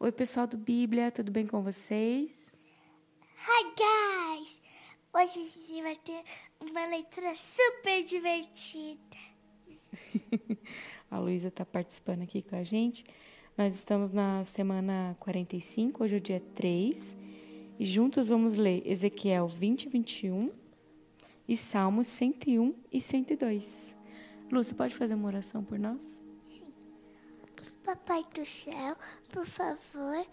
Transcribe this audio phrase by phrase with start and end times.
[0.00, 2.52] Oi, pessoal do Bíblia, tudo bem com vocês?
[3.38, 4.60] Hi, guys!
[5.14, 6.22] Hoje a gente vai ter
[6.60, 9.16] uma leitura super divertida.
[11.08, 13.04] a Luísa está participando aqui com a gente.
[13.56, 17.16] Nós estamos na semana 45, hoje é o dia 3,
[17.78, 20.52] e juntos vamos ler Ezequiel 20 e 21
[21.46, 23.96] e Salmos 101 e 102.
[24.50, 26.23] Lu, você pode fazer uma oração por nós?
[27.84, 28.96] Papai do céu,
[29.30, 30.26] por favor,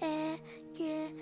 [0.00, 0.38] é,
[0.72, 1.12] que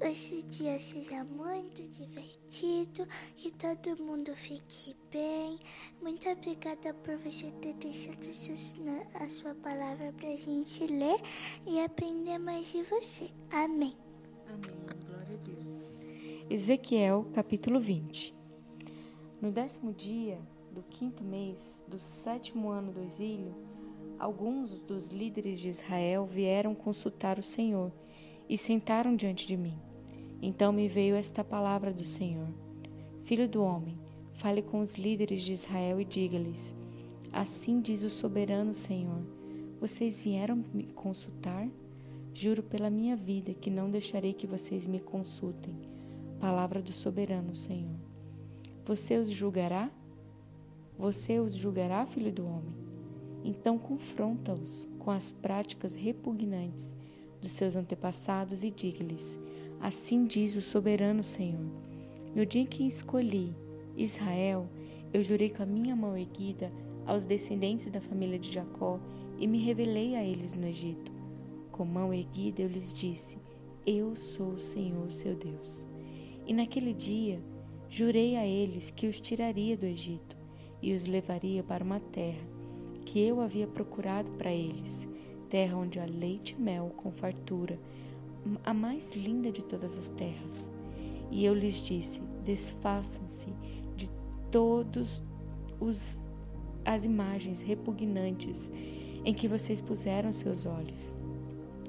[0.00, 5.58] esse dia seja muito divertido, que todo mundo fique bem.
[6.00, 8.18] Muito obrigada por você ter deixado
[9.14, 11.20] a sua palavra para a gente ler
[11.66, 13.30] e aprender mais de você.
[13.50, 13.96] Amém.
[14.46, 14.80] Amém.
[15.06, 15.98] Glória a Deus.
[16.48, 18.34] Ezequiel, capítulo 20.
[19.40, 20.40] No décimo dia
[20.70, 23.71] do quinto mês do sétimo ano do exílio,
[24.22, 27.90] alguns dos líderes de Israel vieram consultar o Senhor
[28.48, 29.76] e sentaram diante de mim.
[30.40, 32.46] Então me veio esta palavra do Senhor:
[33.24, 33.98] Filho do homem,
[34.32, 36.72] fale com os líderes de Israel e diga-lhes:
[37.32, 39.26] Assim diz o soberano Senhor:
[39.80, 41.68] Vocês vieram me consultar?
[42.32, 45.74] Juro pela minha vida que não deixarei que vocês me consultem.
[46.38, 47.98] Palavra do soberano Senhor.
[48.84, 49.90] Você os julgará?
[50.96, 52.91] Você os julgará, filho do homem?
[53.44, 56.94] Então confronta-os com as práticas repugnantes
[57.40, 59.38] dos seus antepassados e diga-lhes:
[59.80, 61.66] Assim diz o soberano Senhor:
[62.34, 63.54] No dia em que escolhi
[63.96, 64.68] Israel,
[65.12, 66.72] eu jurei com a minha mão erguida
[67.04, 69.00] aos descendentes da família de Jacó
[69.38, 71.12] e me revelei a eles no Egito.
[71.72, 73.38] Com mão erguida eu lhes disse:
[73.84, 75.84] Eu sou o Senhor, seu Deus.
[76.46, 77.42] E naquele dia
[77.88, 80.36] jurei a eles que os tiraria do Egito
[80.80, 82.51] e os levaria para uma terra
[83.02, 85.08] que eu havia procurado para eles,
[85.48, 87.78] terra onde há leite e mel com fartura,
[88.64, 90.70] a mais linda de todas as terras.
[91.30, 93.48] E eu lhes disse: desfaçam-se
[93.96, 94.10] de
[94.50, 95.22] todos
[95.80, 96.24] os
[96.84, 98.72] as imagens repugnantes
[99.24, 101.14] em que vocês puseram seus olhos,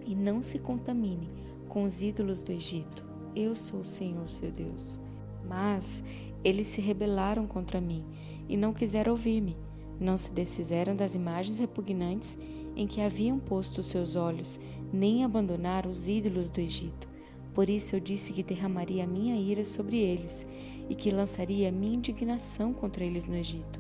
[0.06, 1.30] e não se contamine
[1.68, 3.04] com os ídolos do Egito.
[3.36, 5.00] Eu sou o Senhor, seu Deus.
[5.48, 6.04] Mas
[6.44, 8.06] eles se rebelaram contra mim
[8.48, 9.58] e não quiseram ouvir-me.
[10.04, 12.38] Não se desfizeram das imagens repugnantes
[12.76, 14.60] em que haviam posto os seus olhos,
[14.92, 17.08] nem abandonaram os ídolos do Egito.
[17.54, 20.46] Por isso eu disse que derramaria a minha ira sobre eles
[20.90, 23.80] e que lançaria minha indignação contra eles no Egito.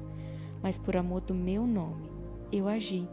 [0.61, 2.09] Mas por amor do meu nome,
[2.53, 3.05] eu agi,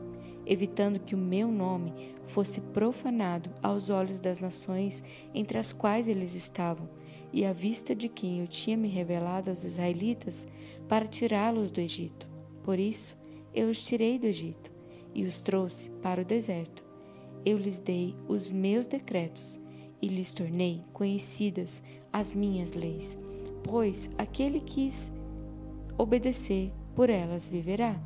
[0.46, 5.02] evitando que o meu nome fosse profanado aos olhos das nações
[5.34, 6.88] entre as quais eles estavam,
[7.32, 10.46] e à vista de quem eu tinha me revelado aos israelitas
[10.86, 12.29] para tirá-los do Egito.
[12.62, 13.16] Por isso,
[13.54, 14.70] eu os tirei do Egito
[15.14, 16.84] e os trouxe para o deserto.
[17.44, 19.58] Eu lhes dei os meus decretos
[20.00, 21.82] e lhes tornei conhecidas
[22.12, 23.16] as minhas leis,
[23.62, 25.10] pois aquele quis
[25.96, 28.00] obedecer, por elas viverá.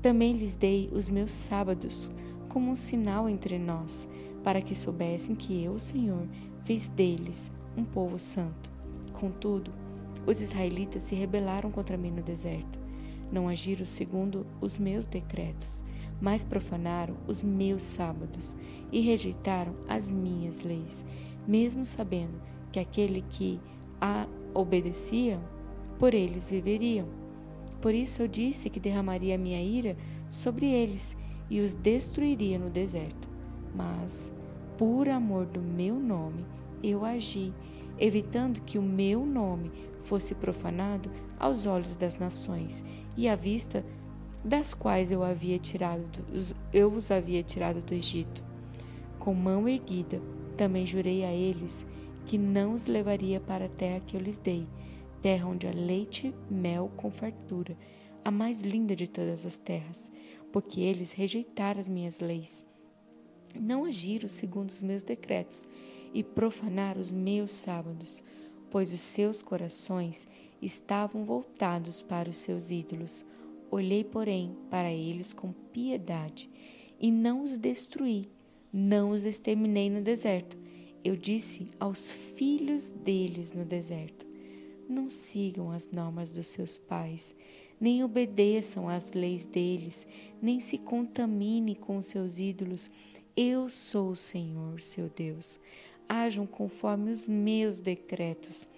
[0.00, 2.10] Também lhes dei os meus sábados
[2.48, 4.08] como um sinal entre nós,
[4.42, 6.28] para que soubessem que eu, Senhor,
[6.64, 8.70] fiz deles um povo santo.
[9.12, 9.72] Contudo,
[10.26, 12.81] os israelitas se rebelaram contra mim no deserto.
[13.32, 15.82] Não agiram segundo os meus decretos,
[16.20, 18.56] mas profanaram os meus sábados
[18.92, 21.04] e rejeitaram as minhas leis,
[21.48, 22.38] mesmo sabendo
[22.70, 23.58] que aquele que
[23.98, 25.40] a obedecia,
[25.98, 27.08] por eles viveriam.
[27.80, 29.96] Por isso eu disse que derramaria minha ira
[30.28, 31.16] sobre eles
[31.48, 33.28] e os destruiria no deserto.
[33.74, 34.32] Mas,
[34.76, 36.44] por amor do meu nome,
[36.82, 37.52] eu agi,
[37.98, 39.70] evitando que o meu nome
[40.02, 42.84] fosse profanado aos olhos das nações
[43.16, 43.84] e à vista
[44.44, 46.24] das quais eu havia tirado
[46.72, 48.42] eu os havia tirado do Egito.
[49.18, 50.20] Com mão erguida,
[50.56, 51.86] também jurei a eles
[52.26, 54.66] que não os levaria para a terra que eu lhes dei,
[55.20, 57.76] terra onde há leite mel com fartura,
[58.24, 60.12] a mais linda de todas as terras,
[60.52, 62.66] porque eles rejeitaram as minhas leis.
[63.58, 65.68] Não agiram segundo os meus decretos
[66.14, 68.22] e profanaram os meus sábados,
[68.72, 70.26] pois os seus corações
[70.60, 73.24] estavam voltados para os seus ídolos
[73.74, 76.50] Olhei, porém, para eles com piedade
[77.00, 78.28] e não os destruí,
[78.70, 80.58] não os exterminei no deserto.
[81.02, 84.26] Eu disse aos filhos deles no deserto:
[84.86, 87.34] Não sigam as normas dos seus pais,
[87.80, 90.06] nem obedeçam às leis deles,
[90.42, 92.90] nem se contamine com os seus ídolos.
[93.34, 95.58] Eu sou o Senhor, seu Deus.
[96.14, 98.68] Ajam conforme os meus decretos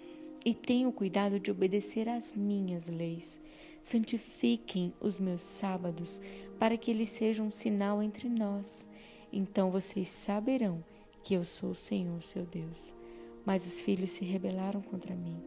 [0.45, 3.41] e tenham cuidado de obedecer às minhas leis.
[3.81, 6.21] Santifiquem os meus sábados,
[6.57, 8.87] para que eles sejam um sinal entre nós.
[9.33, 10.81] Então vocês saberão
[11.25, 12.95] que eu sou o Senhor, seu Deus.
[13.45, 15.37] Mas os filhos se rebelaram contra mim.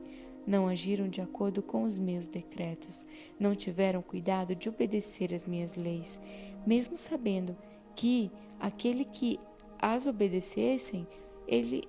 [0.47, 3.07] Não agiram de acordo com os meus decretos,
[3.41, 6.21] não tiveram cuidado de obedecer às minhas leis,
[6.67, 7.57] mesmo sabendo
[7.97, 8.31] que
[8.61, 9.41] aquele que
[9.79, 11.07] as obedecessem,
[11.49, 11.89] ele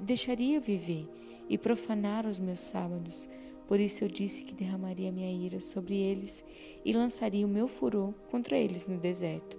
[0.00, 1.08] deixaria viver
[1.48, 3.28] e profanar os meus sábados.
[3.66, 6.44] Por isso eu disse que derramaria minha ira sobre eles
[6.84, 9.58] e lançaria o meu furor contra eles no deserto.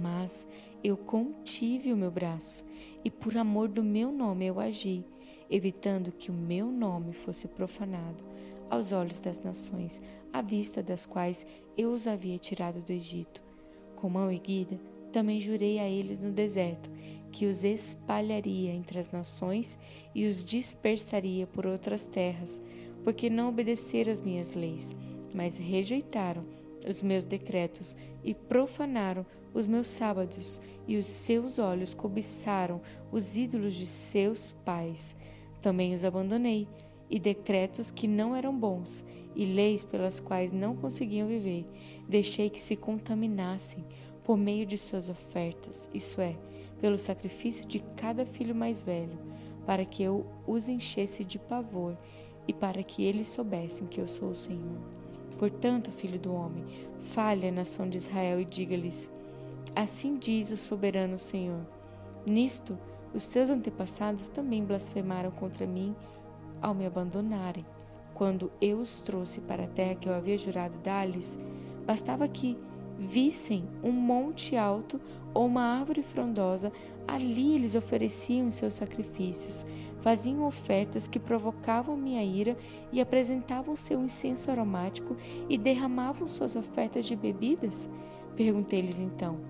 [0.00, 0.46] Mas
[0.82, 2.64] eu contive o meu braço
[3.04, 5.04] e por amor do meu nome eu agi,
[5.50, 8.24] evitando que o meu nome fosse profanado
[8.70, 10.00] aos olhos das nações,
[10.32, 11.46] à vista das quais
[11.76, 13.42] eu os havia tirado do Egito.
[13.96, 14.80] Com mão erguida,
[15.12, 16.90] também jurei a eles no deserto
[17.32, 19.78] que os espalharia entre as nações
[20.14, 22.62] e os dispersaria por outras terras,
[23.02, 24.94] porque não obedeceram às minhas leis,
[25.34, 26.44] mas rejeitaram
[26.86, 29.24] os meus decretos e profanaram
[29.54, 32.80] os meus sábados, e os seus olhos cobiçaram
[33.10, 35.16] os ídolos de seus pais.
[35.60, 36.66] Também os abandonei,
[37.10, 39.04] e decretos que não eram bons,
[39.36, 41.66] e leis pelas quais não conseguiam viver,
[42.08, 43.84] deixei que se contaminassem
[44.24, 46.36] por meio de suas ofertas, isso é,
[46.82, 49.16] pelo sacrifício de cada filho mais velho,
[49.64, 51.96] para que eu os enchesse de pavor
[52.48, 54.80] e para que eles soubessem que eu sou o Senhor.
[55.38, 56.64] Portanto, filho do homem,
[56.98, 59.12] fale à nação de Israel e diga-lhes:
[59.76, 61.64] Assim diz o soberano Senhor.
[62.26, 62.76] Nisto,
[63.14, 65.94] os seus antepassados também blasfemaram contra mim
[66.60, 67.64] ao me abandonarem.
[68.12, 71.38] Quando eu os trouxe para a terra que eu havia jurado dar-lhes,
[71.86, 72.58] bastava que
[73.02, 75.00] vissem um monte alto
[75.34, 76.72] ou uma árvore frondosa,
[77.06, 79.66] ali eles ofereciam seus sacrifícios,
[80.00, 82.56] faziam ofertas que provocavam minha ira
[82.92, 85.16] e apresentavam seu incenso aromático
[85.48, 87.88] e derramavam suas ofertas de bebidas?
[88.36, 89.40] Perguntei-lhes então: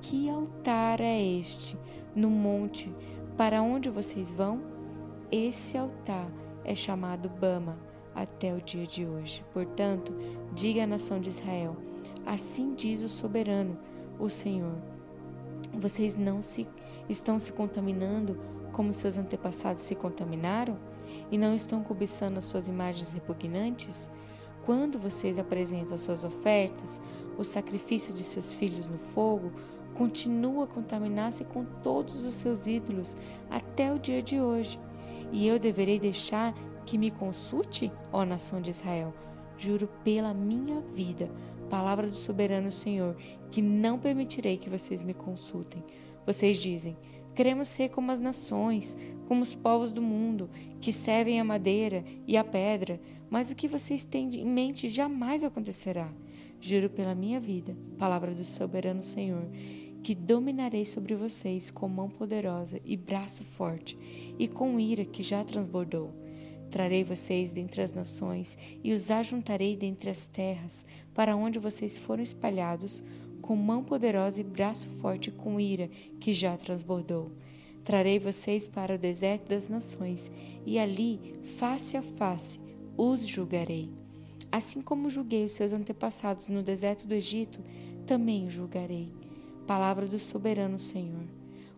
[0.00, 1.78] Que altar é este
[2.14, 2.92] no monte
[3.36, 4.60] para onde vocês vão?
[5.30, 6.30] Esse altar
[6.64, 7.78] é chamado Bama
[8.14, 9.44] até o dia de hoje.
[9.52, 10.14] Portanto,
[10.54, 11.76] diga à nação de Israel:
[12.26, 13.78] Assim diz o soberano,
[14.18, 14.76] o Senhor.
[15.78, 16.66] Vocês não se
[17.08, 18.36] estão se contaminando
[18.72, 20.76] como seus antepassados se contaminaram
[21.30, 24.10] e não estão cobiçando as suas imagens repugnantes?
[24.64, 27.00] Quando vocês apresentam suas ofertas,
[27.38, 29.52] o sacrifício de seus filhos no fogo,
[29.94, 33.16] continua a contaminar-se com todos os seus ídolos
[33.48, 34.80] até o dia de hoje.
[35.30, 36.52] E eu deverei deixar
[36.84, 39.14] que me consulte, ó nação de Israel?
[39.56, 41.30] Juro pela minha vida,
[41.66, 43.16] palavra do soberano Senhor,
[43.50, 45.84] que não permitirei que vocês me consultem.
[46.24, 46.96] Vocês dizem:
[47.34, 48.96] queremos ser como as nações,
[49.28, 50.48] como os povos do mundo,
[50.80, 55.44] que servem a madeira e a pedra, mas o que vocês têm em mente jamais
[55.44, 56.12] acontecerá.
[56.60, 59.46] Juro pela minha vida, palavra do soberano Senhor,
[60.02, 63.98] que dominarei sobre vocês com mão poderosa e braço forte,
[64.38, 66.25] e com ira que já transbordou.
[66.70, 70.84] Trarei vocês dentre as nações e os ajuntarei dentre as terras,
[71.14, 73.02] para onde vocês foram espalhados,
[73.40, 77.30] com mão poderosa e braço forte com ira que já transbordou.
[77.84, 80.32] Trarei vocês para o deserto das nações,
[80.66, 82.60] e ali, face a face,
[82.96, 83.88] os julgarei.
[84.50, 87.60] Assim como julguei os seus antepassados no deserto do Egito,
[88.04, 89.12] também os julgarei.
[89.66, 91.26] Palavra do soberano Senhor.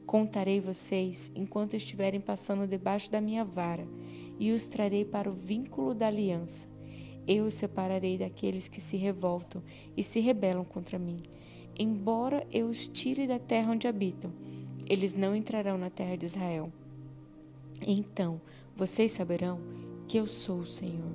[0.06, 3.86] Contarei vocês enquanto estiverem passando debaixo da minha vara
[4.38, 6.68] e os trarei para o vínculo da aliança.
[7.26, 9.62] Eu os separarei daqueles que se revoltam
[9.96, 11.18] e se rebelam contra mim.
[11.78, 14.32] Embora eu os tire da terra onde habitam,
[14.88, 16.72] eles não entrarão na terra de Israel.
[17.86, 18.40] Então
[18.74, 19.60] vocês saberão
[20.06, 21.12] que eu sou o Senhor.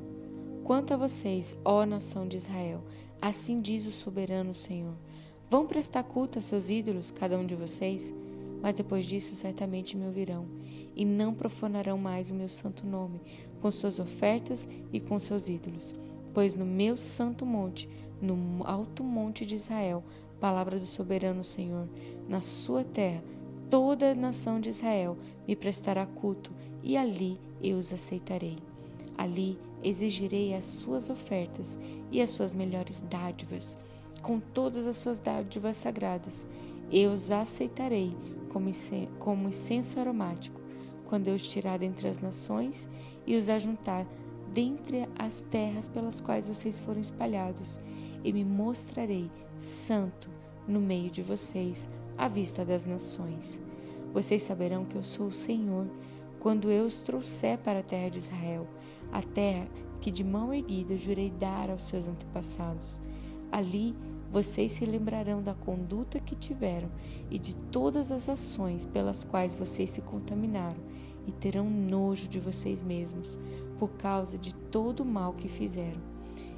[0.64, 2.84] Quanto a vocês, ó nação de Israel,
[3.22, 4.96] assim diz o soberano Senhor:
[5.50, 8.14] vão prestar culto a seus ídolos, cada um de vocês,
[8.62, 10.48] mas depois disso certamente me ouvirão
[10.96, 13.22] e não profanarão mais o meu santo nome
[13.64, 15.96] com suas ofertas e com seus ídolos.
[16.34, 17.88] Pois no meu santo monte,
[18.22, 20.04] no alto monte de Israel,
[20.40, 21.88] palavra do soberano Senhor,
[22.28, 23.24] na sua terra,
[23.70, 26.52] toda a nação de Israel me prestará culto,
[26.84, 28.58] e ali eu os aceitarei.
[29.18, 31.80] Ali exigirei as suas ofertas
[32.12, 33.78] e as suas melhores dádivas,
[34.22, 36.48] com todas as suas dádivas sagradas.
[36.92, 38.16] Eu os aceitarei
[39.20, 40.63] como incenso aromático
[41.14, 42.90] quando eu os tirar dentre as nações
[43.28, 44.04] e os ajuntar
[44.52, 47.80] dentre as terras pelas quais vocês foram espalhados,
[48.24, 50.28] e me mostrarei santo
[50.68, 53.62] no meio de vocês, à vista das nações.
[54.12, 55.86] Vocês saberão que eu sou o Senhor,
[56.40, 58.68] quando eu os trouxer para a terra de Israel,
[59.12, 59.68] a terra
[60.02, 63.00] que de mão erguida jurei dar aos seus antepassados.
[63.52, 63.96] Ali
[64.32, 66.90] vocês se lembrarão da conduta que tiveram
[67.30, 70.93] e de todas as ações pelas quais vocês se contaminaram
[71.28, 73.38] e terão nojo de vocês mesmos
[73.80, 76.02] por causa de todo o mal que fizeram.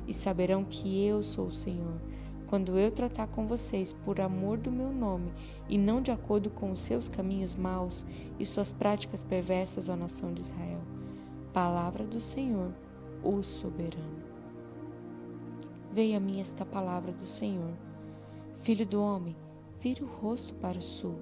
[0.08, 2.00] E saberão que eu sou o Senhor,
[2.48, 5.34] quando eu tratar com vocês por amor do meu nome
[5.68, 8.06] e não de acordo com os seus caminhos maus
[8.40, 10.82] e suas práticas perversas, ó nação de Israel.
[11.52, 12.72] Palavra do Senhor,
[13.24, 14.24] o soberano.
[15.92, 17.74] Veio a mim esta palavra do Senhor.
[18.58, 19.36] Filho do homem,
[19.80, 21.16] vire o rosto para o sul,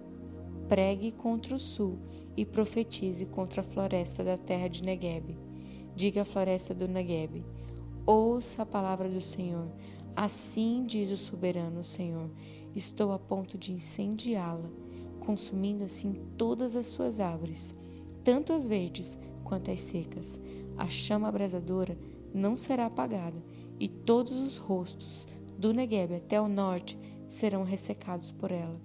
[0.67, 1.97] pregue contra o sul
[2.35, 5.37] e profetize contra a floresta da terra de Negueb.
[5.95, 7.43] Diga à floresta do Negueb:
[8.05, 9.67] Ouça a palavra do Senhor.
[10.15, 12.29] Assim diz o soberano Senhor:
[12.75, 14.69] Estou a ponto de incendiá-la,
[15.19, 17.73] consumindo assim todas as suas árvores,
[18.23, 20.41] tanto as verdes quanto as secas.
[20.77, 21.97] A chama abrasadora
[22.33, 23.43] não será apagada,
[23.79, 26.97] e todos os rostos do Negueb até o norte
[27.27, 28.79] serão ressecados por ela.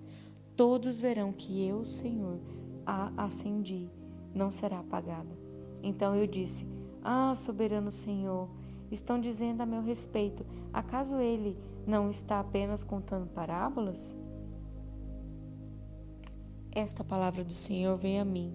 [0.54, 2.40] Todos verão que eu, Senhor,
[2.88, 3.90] a acendi,
[4.34, 5.36] não será apagada.
[5.82, 6.66] Então eu disse:
[7.04, 8.48] Ah, soberano Senhor,
[8.90, 14.16] estão dizendo a meu respeito, acaso ele não está apenas contando parábolas?
[16.72, 18.54] Esta palavra do Senhor vem a mim.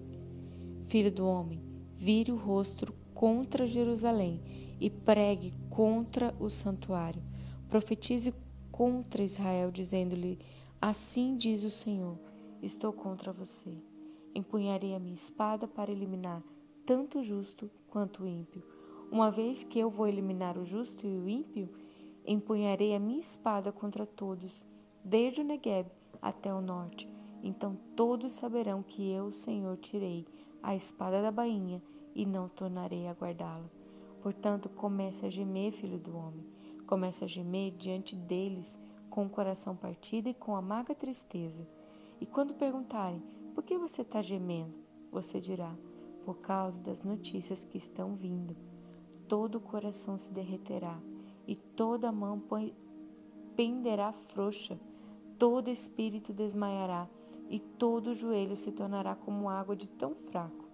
[0.82, 1.62] Filho do homem,
[1.92, 4.42] vire o rosto contra Jerusalém
[4.80, 7.22] e pregue contra o santuário.
[7.68, 8.34] Profetize
[8.72, 10.40] contra Israel, dizendo-lhe:
[10.82, 12.18] Assim diz o Senhor:
[12.60, 13.93] Estou contra você.
[14.34, 16.42] Empunharei a minha espada para eliminar
[16.84, 18.62] tanto o justo quanto o ímpio.
[19.10, 21.70] Uma vez que eu vou eliminar o justo e o ímpio,
[22.26, 24.66] empunharei a minha espada contra todos,
[25.04, 25.88] desde o Negueb
[26.20, 27.08] até o norte.
[27.42, 30.26] Então todos saberão que eu, Senhor, tirei
[30.62, 31.82] a espada da bainha
[32.14, 33.70] e não tornarei a guardá-la.
[34.22, 36.46] Portanto, comece a gemer, filho do homem.
[36.86, 41.68] Comece a gemer diante deles com o coração partido e com amarga tristeza.
[42.20, 43.22] E quando perguntarem,
[43.54, 44.78] por que você está gemendo?
[45.12, 45.74] Você dirá,
[46.24, 48.56] por causa das notícias que estão vindo.
[49.28, 51.00] Todo o coração se derreterá
[51.46, 52.42] e toda mão
[53.54, 54.78] penderá frouxa,
[55.38, 57.08] todo espírito desmaiará
[57.48, 60.64] e todo joelho se tornará como água de tão fraco.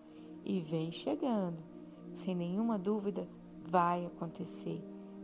[0.45, 1.63] E vem chegando,
[2.13, 3.29] sem nenhuma dúvida,
[3.63, 4.83] vai acontecer.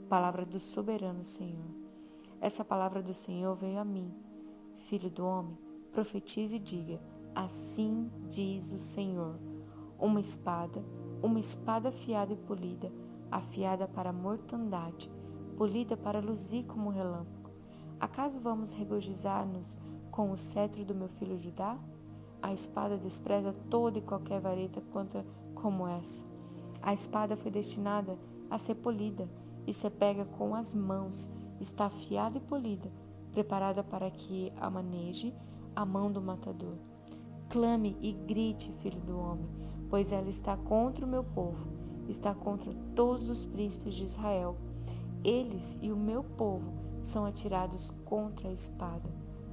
[0.09, 1.75] Palavra do soberano Senhor.
[2.41, 4.13] Essa palavra do Senhor veio a mim.
[4.77, 5.57] Filho do homem,
[5.91, 7.01] profetize e diga:
[7.37, 9.39] Assim diz o Senhor:
[9.99, 10.83] Uma espada,
[11.23, 12.91] uma espada afiada e polida,
[13.31, 15.13] afiada para a mortandade,
[15.55, 17.51] polida para luzir como relâmpago.
[18.01, 19.77] Acaso vamos regozijar-nos
[20.11, 21.79] com o cetro do meu filho Judá?
[22.41, 25.23] A espada despreza toda e qualquer vareta contra
[25.55, 26.25] como essa.
[26.81, 29.29] A espada foi destinada a ser polida
[29.67, 31.29] e se pega com as mãos,
[31.61, 32.91] está afiada e polida,
[33.31, 35.35] preparada para que a maneje
[35.75, 36.79] a mão do matador.
[37.49, 39.49] Clame e grite, filho do homem,
[39.89, 41.67] pois ela está contra o meu povo,
[42.09, 44.57] está contra todos os príncipes de Israel.
[45.23, 46.73] Eles e o meu povo
[47.03, 49.09] são atirados contra a espada.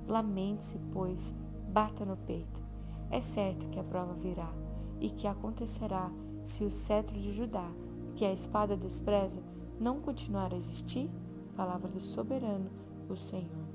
[0.07, 1.35] Lamente-se, pois,
[1.69, 2.63] bata no peito.
[3.11, 4.51] É certo que a prova virá,
[4.99, 6.11] e que acontecerá
[6.43, 7.69] se o cetro de Judá,
[8.15, 9.41] que a espada despreza,
[9.79, 11.09] não continuar a existir?
[11.55, 12.69] Palavra do soberano,
[13.07, 13.67] o Senhor.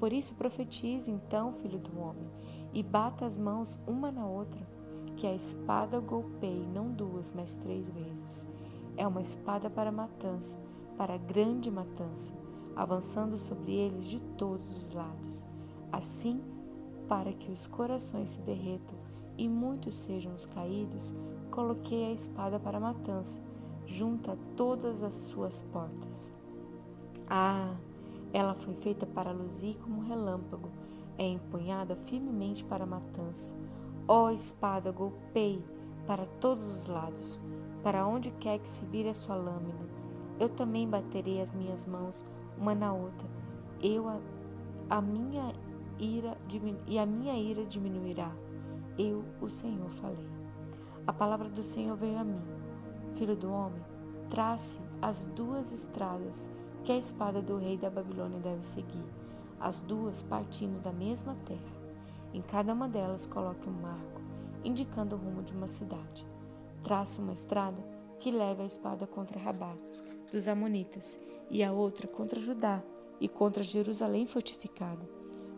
[0.00, 2.28] Por isso profetize então, filho do homem,
[2.72, 4.66] e bata as mãos uma na outra,
[5.16, 8.46] que a espada golpeie não duas, mas três vezes.
[8.96, 10.58] É uma espada para matança,
[10.96, 12.34] para grande matança,
[12.74, 15.46] avançando sobre eles de todos os lados.
[15.90, 16.42] Assim,
[17.08, 18.98] para que os corações se derretam
[19.36, 21.14] e muitos sejam os caídos,
[21.50, 23.40] coloquei a espada para matança,
[23.86, 26.32] junto a todas as suas portas.
[27.28, 27.74] Ah,
[28.32, 30.70] ela foi feita para luzir como relâmpago,
[31.18, 33.54] é empunhada firmemente para a matança.
[34.08, 35.64] Ó oh, espada, golpeie
[36.06, 37.40] para todos os lados,
[37.82, 39.88] para onde quer que se vire a sua lâmina.
[40.40, 42.24] Eu também baterei as minhas mãos
[42.58, 43.28] uma na outra.
[43.80, 44.18] Eu a,
[44.90, 45.52] a minha
[45.98, 46.36] ira
[46.86, 48.32] e a minha ira diminuirá.
[48.98, 50.26] Eu, o Senhor, falei.
[51.06, 52.42] A palavra do Senhor veio a mim.
[53.14, 53.82] Filho do homem,
[54.28, 56.50] trace as duas estradas
[56.84, 59.21] que a espada do rei da Babilônia deve seguir
[59.62, 61.82] as duas partindo da mesma terra.
[62.34, 64.20] Em cada uma delas coloque um marco,
[64.64, 66.26] indicando o rumo de uma cidade.
[66.82, 67.80] Trace uma estrada
[68.18, 69.74] que leve a espada contra Rabá,
[70.32, 72.82] dos Amonitas, e a outra contra Judá
[73.20, 75.08] e contra Jerusalém fortificada,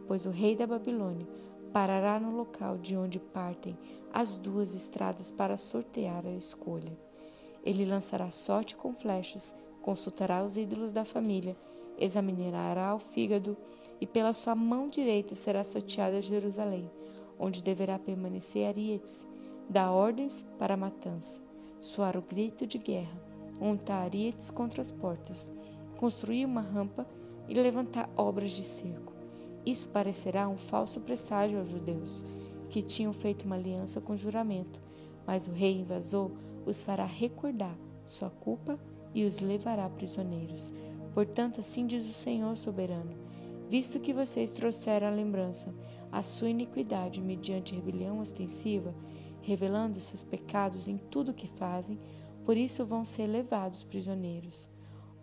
[0.07, 1.27] pois o rei da Babilônia
[1.73, 3.79] parará no local de onde partem
[4.13, 6.99] as duas estradas para sortear a escolha.
[7.65, 11.57] Ele lançará sorte com flechas, consultará os ídolos da família
[11.99, 13.57] examinará o fígado
[14.01, 16.91] e pela sua mão direita será sorteada Jerusalém,
[17.39, 19.27] onde deverá permanecer Arietes,
[19.69, 21.41] dar ordens para a matança,
[21.81, 23.21] soar o grito de guerra,
[23.59, 25.53] montar Arietes contra as portas,
[25.97, 27.07] construir uma rampa
[27.49, 29.13] e levantar obras de cerco.
[29.65, 32.25] Isso parecerá um falso presságio aos judeus,
[32.69, 34.83] que tinham feito uma aliança com juramento,
[35.27, 36.31] mas o rei invasor
[36.67, 38.79] os fará recordar sua culpa
[39.15, 40.73] e os levará prisioneiros.
[41.15, 43.15] Portanto, assim diz o Senhor soberano:
[43.69, 45.75] visto que vocês trouxeram a lembrança
[46.15, 48.95] a sua iniquidade mediante rebelião ostensiva,
[49.41, 51.99] revelando seus pecados em tudo que fazem,
[52.45, 54.69] por isso vão ser levados prisioneiros.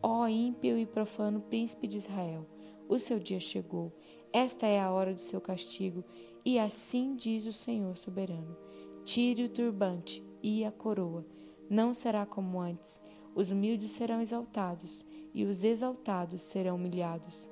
[0.04, 2.46] Ó ímpio e profano príncipe de Israel,
[2.90, 3.94] o seu dia chegou,
[4.34, 6.04] esta é a hora do seu castigo,
[6.44, 8.58] e assim diz o Senhor soberano:
[9.06, 11.26] tire o turbante e a coroa,
[11.70, 13.02] não será como antes,
[13.36, 17.50] os humildes serão exaltados e os exaltados serão humilhados.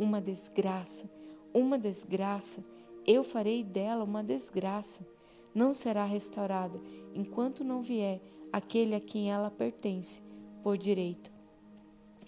[0.00, 1.10] Uma desgraça,
[1.52, 2.64] uma desgraça,
[3.06, 5.06] eu farei dela uma desgraça.
[5.54, 6.80] Não será restaurada
[7.14, 10.22] enquanto não vier aquele a quem ela pertence
[10.62, 11.30] por direito.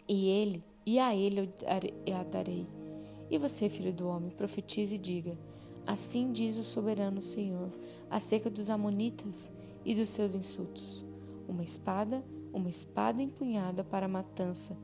[0.06, 1.48] E ele, e a ele
[2.04, 2.66] eu a darei.
[3.30, 5.38] E você, filho do homem, profetize e diga:
[5.86, 7.70] Assim diz o soberano Senhor,
[8.10, 9.50] acerca dos Amonitas
[9.82, 11.06] e dos seus insultos.
[11.48, 14.76] Uma espada uma espada empunhada para a matança,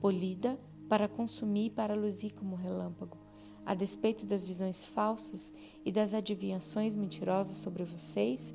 [0.00, 3.18] polida para consumir e para luzir como relâmpago.
[3.64, 5.52] A despeito das visões falsas
[5.84, 8.54] e das adivinhações mentirosas sobre vocês,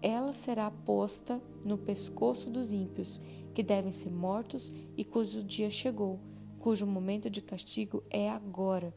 [0.00, 3.20] ela será posta no pescoço dos ímpios,
[3.54, 6.20] que devem ser mortos e cujo dia chegou,
[6.60, 8.94] cujo momento de castigo é agora.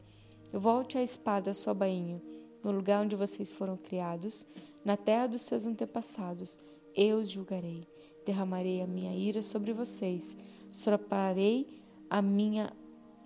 [0.52, 2.22] Volte a espada à sua bainha,
[2.62, 4.46] no lugar onde vocês foram criados,
[4.84, 6.58] na terra dos seus antepassados,
[6.94, 7.86] eu os julgarei
[8.24, 10.36] derramarei a minha ira sobre vocês,
[10.70, 11.79] soprarei
[12.10, 12.72] a minha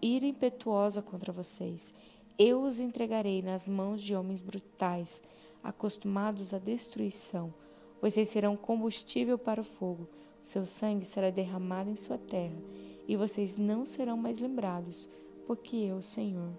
[0.03, 1.95] ira impetuosa contra vocês.
[2.38, 5.23] Eu os entregarei nas mãos de homens brutais,
[5.62, 7.55] acostumados à destruição.
[8.03, 10.07] Vocês serão combustível para o fogo,
[10.42, 12.61] o seu sangue será derramado em sua terra,
[13.09, 15.09] e vocês não serão mais lembrados,
[15.47, 16.53] porque eu, Senhor,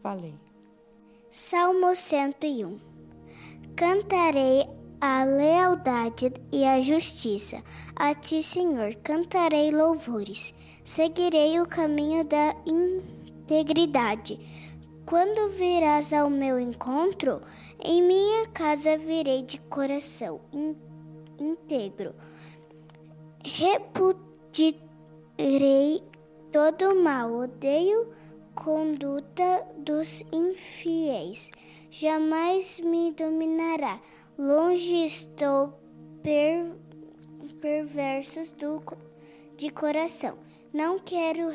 [0.00, 0.34] falei.
[1.28, 2.78] Salmo 101
[3.74, 4.64] Cantarei
[5.00, 7.62] a lealdade e a justiça.
[7.94, 10.54] A ti, Senhor, cantarei louvores.
[10.84, 14.38] Seguirei o caminho da integridade.
[15.04, 17.40] Quando virás ao meu encontro,
[17.82, 20.40] em minha casa virei de coração
[21.38, 22.14] íntegro.
[23.44, 24.72] Repudirei
[26.50, 28.12] todo mal, odeio
[28.54, 31.52] conduta dos infiéis.
[31.90, 34.00] Jamais me dominará
[34.38, 35.72] Longe estou
[36.22, 36.70] per,
[37.58, 38.82] perversos do,
[39.56, 40.36] de coração.
[40.74, 41.48] Não quero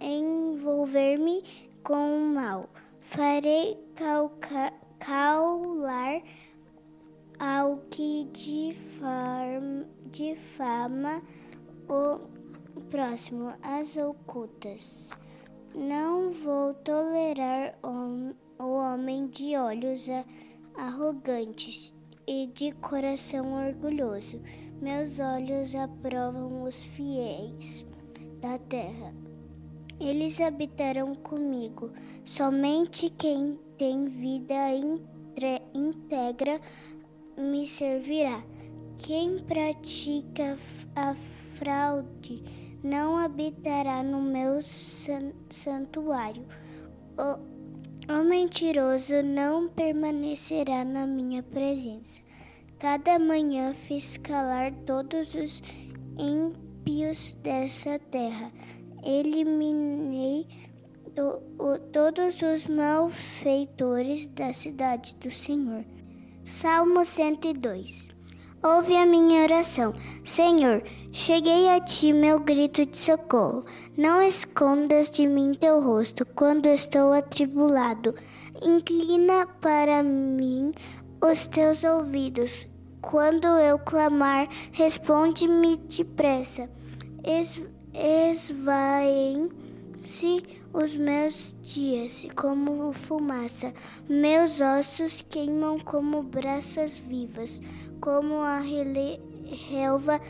[0.00, 1.42] envolver-me
[1.82, 2.70] com o mal.
[3.02, 6.22] Farei calca, caular
[7.38, 11.20] ao que difama, difama
[11.90, 15.10] o próximo, as ocultas.
[15.74, 20.08] Não vou tolerar o homem de olhos
[20.74, 21.97] arrogantes
[22.28, 24.38] e de coração orgulhoso.
[24.82, 27.86] Meus olhos aprovam os fiéis
[28.38, 29.14] da terra.
[29.98, 31.90] Eles habitarão comigo.
[32.22, 34.54] Somente quem tem vida
[35.72, 36.60] íntegra
[37.36, 38.44] me servirá.
[38.98, 40.58] Quem pratica
[40.94, 42.42] a fraude
[42.84, 46.44] não habitará no meu santuário.
[48.08, 52.22] O mentiroso não permanecerá na minha presença.
[52.78, 55.62] Cada manhã fiz calar todos os
[56.18, 58.50] ímpios dessa terra.
[59.04, 60.46] Eliminei
[61.14, 65.84] do, o, todos os malfeitores da cidade do Senhor.
[66.44, 68.17] Salmo 102
[68.62, 69.94] Ouve a minha oração.
[70.24, 73.64] Senhor, cheguei a ti meu grito de socorro.
[73.96, 78.14] Não escondas de mim teu rosto quando estou atribulado.
[78.60, 80.72] Inclina para mim
[81.22, 82.66] os teus ouvidos.
[83.00, 86.68] Quando eu clamar, responde-me depressa.
[87.22, 87.62] Es,
[87.94, 89.48] Esvaem-se
[90.72, 93.72] os meus dias como fumaça,
[94.08, 97.60] meus ossos queimam como braças vivas
[98.00, 100.20] como a relva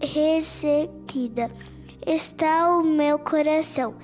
[0.00, 1.50] ressequida.
[2.06, 3.94] Está o meu coração.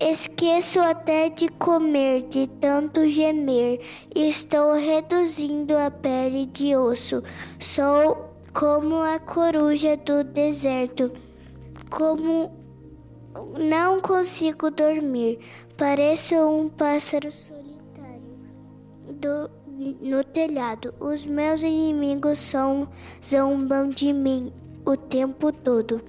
[0.00, 3.80] Esqueço até de comer, de tanto gemer.
[4.14, 7.22] Estou reduzindo a pele de osso.
[7.58, 11.10] Sou como a coruja do deserto,
[11.90, 12.52] como
[13.58, 15.40] não consigo dormir.
[15.76, 18.36] Pareço um pássaro solitário
[19.20, 19.50] do,
[20.00, 20.92] no telhado.
[20.98, 22.88] Os meus inimigos são,
[23.24, 24.52] zombam de mim
[24.84, 26.00] o tempo todo.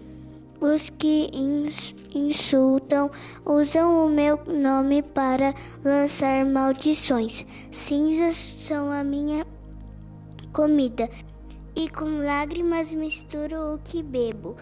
[0.60, 1.30] Os que
[2.14, 3.10] insultam
[3.46, 5.54] usam o meu nome para
[5.86, 7.46] lançar maldições.
[7.72, 9.46] Cinzas são a minha
[10.52, 11.10] comida,
[11.76, 14.58] e com lágrimas misturo o que bebo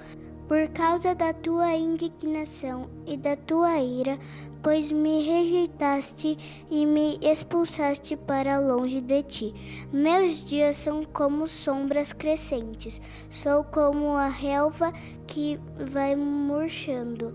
[0.47, 4.17] por causa da tua indignação e da tua ira,
[4.63, 6.37] pois me rejeitaste
[6.71, 9.53] e me expulsaste para longe de ti.
[9.91, 14.93] Meus dias são como sombras crescentes, sou como a relva
[15.27, 15.59] que
[15.91, 17.33] vai murchando.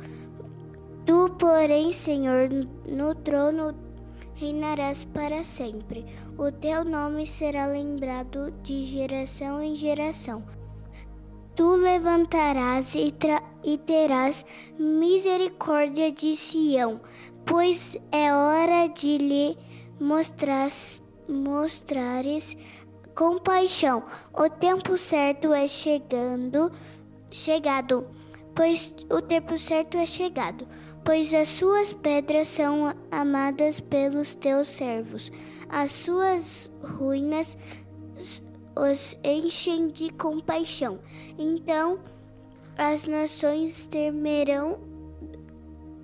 [1.04, 2.48] Tu, porém, Senhor,
[2.86, 3.74] no trono
[4.34, 6.06] reinarás para sempre.
[6.38, 10.42] O teu nome será lembrado de geração em geração.
[11.54, 13.12] Tu levantarás e,
[13.62, 14.46] e terás
[14.78, 16.98] misericórdia de Sião,
[17.44, 19.58] pois é hora de lhe
[20.00, 22.56] mostras, mostrares
[23.14, 24.02] compaixão.
[24.32, 26.72] O tempo certo é chegando,
[27.30, 28.06] chegado,
[28.54, 30.66] pois o tempo certo é chegado,
[31.04, 35.30] pois as suas pedras são amadas pelos teus servos,
[35.68, 37.58] as suas ruínas
[38.76, 40.98] os enchem de compaixão.
[41.38, 41.98] Então
[42.76, 44.78] as nações temerão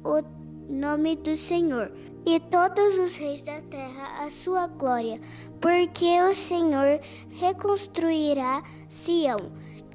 [0.04, 0.22] o
[0.72, 1.90] nome do Senhor
[2.26, 5.20] e todos os reis da terra a sua glória,
[5.60, 7.00] porque o Senhor
[7.30, 9.38] reconstruirá Sião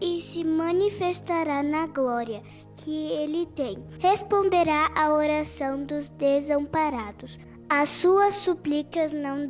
[0.02, 2.42] e se manifestará na glória
[2.76, 3.78] que ele tem.
[4.00, 7.38] Responderá à oração dos desamparados.
[7.70, 9.46] As suas súplicas não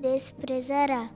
[0.00, 1.10] desprezará.